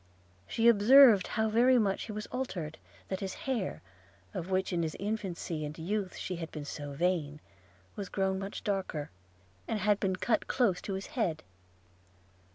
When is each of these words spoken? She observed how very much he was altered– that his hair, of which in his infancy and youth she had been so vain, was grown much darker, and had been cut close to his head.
She 0.47 0.67
observed 0.67 1.27
how 1.27 1.49
very 1.49 1.77
much 1.77 2.05
he 2.05 2.11
was 2.11 2.25
altered– 2.31 2.79
that 3.09 3.19
his 3.19 3.35
hair, 3.45 3.83
of 4.33 4.49
which 4.49 4.73
in 4.73 4.81
his 4.81 4.95
infancy 4.99 5.63
and 5.63 5.77
youth 5.77 6.15
she 6.15 6.37
had 6.37 6.51
been 6.51 6.65
so 6.65 6.93
vain, 6.93 7.39
was 7.95 8.09
grown 8.09 8.39
much 8.39 8.63
darker, 8.63 9.11
and 9.67 9.77
had 9.77 9.99
been 9.99 10.15
cut 10.15 10.47
close 10.47 10.81
to 10.81 10.95
his 10.95 11.05
head. 11.13 11.43